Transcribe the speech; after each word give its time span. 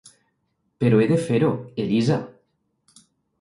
Però 0.83 1.01
he 1.01 1.05
de 1.11 1.19
fer-ho, 1.25 1.51
Elisa. 1.85 2.19